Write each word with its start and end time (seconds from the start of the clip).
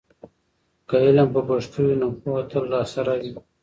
که 0.87 0.95
علم 1.05 1.27
په 1.35 1.41
پښتو 1.47 1.79
وي، 1.85 1.95
نو 2.01 2.07
پوهه 2.21 2.43
تل 2.51 2.63
راسره 2.75 3.13
وي. 3.21 3.31